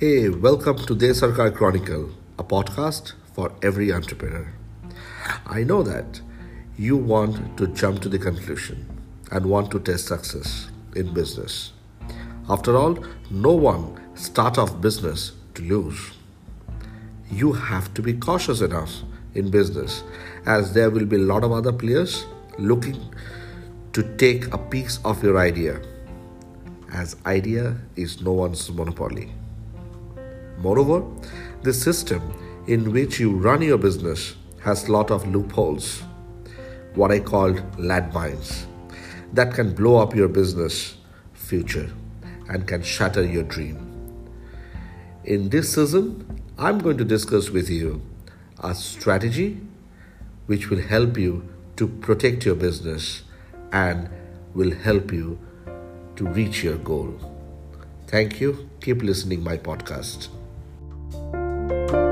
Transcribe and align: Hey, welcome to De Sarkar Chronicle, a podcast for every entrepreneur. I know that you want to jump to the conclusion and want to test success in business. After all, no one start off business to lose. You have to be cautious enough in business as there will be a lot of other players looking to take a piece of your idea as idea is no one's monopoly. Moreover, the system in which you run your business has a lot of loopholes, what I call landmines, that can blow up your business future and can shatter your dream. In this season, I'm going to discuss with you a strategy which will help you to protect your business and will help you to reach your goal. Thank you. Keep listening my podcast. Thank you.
Hey, 0.00 0.28
welcome 0.28 0.76
to 0.86 0.94
De 0.94 1.08
Sarkar 1.12 1.52
Chronicle, 1.52 2.10
a 2.38 2.44
podcast 2.44 3.14
for 3.34 3.50
every 3.64 3.92
entrepreneur. 3.92 4.46
I 5.44 5.64
know 5.64 5.82
that 5.82 6.20
you 6.76 6.96
want 6.96 7.58
to 7.58 7.66
jump 7.66 8.02
to 8.02 8.08
the 8.08 8.20
conclusion 8.20 8.86
and 9.32 9.46
want 9.46 9.72
to 9.72 9.80
test 9.80 10.06
success 10.06 10.70
in 10.94 11.12
business. 11.12 11.72
After 12.48 12.76
all, 12.76 12.96
no 13.28 13.50
one 13.50 14.00
start 14.14 14.56
off 14.56 14.80
business 14.80 15.32
to 15.54 15.62
lose. 15.62 16.12
You 17.28 17.54
have 17.54 17.92
to 17.94 18.00
be 18.00 18.12
cautious 18.12 18.60
enough 18.60 18.92
in 19.34 19.50
business 19.50 20.04
as 20.46 20.74
there 20.74 20.90
will 20.90 21.06
be 21.06 21.16
a 21.16 21.26
lot 21.32 21.42
of 21.42 21.50
other 21.50 21.72
players 21.72 22.24
looking 22.56 23.02
to 23.94 24.04
take 24.16 24.54
a 24.54 24.58
piece 24.58 25.00
of 25.04 25.24
your 25.24 25.38
idea 25.38 25.82
as 26.92 27.16
idea 27.26 27.76
is 27.96 28.20
no 28.20 28.30
one's 28.30 28.70
monopoly. 28.70 29.32
Moreover, 30.58 31.04
the 31.62 31.72
system 31.72 32.22
in 32.66 32.92
which 32.92 33.18
you 33.18 33.30
run 33.30 33.62
your 33.62 33.78
business 33.78 34.34
has 34.62 34.88
a 34.88 34.92
lot 34.92 35.10
of 35.10 35.26
loopholes, 35.28 36.02
what 36.94 37.10
I 37.10 37.20
call 37.20 37.52
landmines, 37.76 38.66
that 39.32 39.54
can 39.54 39.74
blow 39.74 39.96
up 39.96 40.14
your 40.14 40.28
business 40.28 40.96
future 41.32 41.90
and 42.48 42.66
can 42.66 42.82
shatter 42.82 43.22
your 43.22 43.44
dream. 43.44 43.84
In 45.24 45.50
this 45.50 45.74
season, 45.74 46.42
I'm 46.58 46.78
going 46.78 46.98
to 46.98 47.04
discuss 47.04 47.50
with 47.50 47.70
you 47.70 48.02
a 48.60 48.74
strategy 48.74 49.60
which 50.46 50.70
will 50.70 50.80
help 50.80 51.16
you 51.16 51.48
to 51.76 51.86
protect 51.86 52.44
your 52.44 52.54
business 52.54 53.22
and 53.72 54.08
will 54.54 54.74
help 54.74 55.12
you 55.12 55.38
to 56.16 56.26
reach 56.26 56.64
your 56.64 56.76
goal. 56.76 57.14
Thank 58.06 58.40
you. 58.40 58.68
Keep 58.80 59.02
listening 59.02 59.44
my 59.44 59.58
podcast. 59.58 60.28
Thank 61.68 61.92
you. 61.92 62.07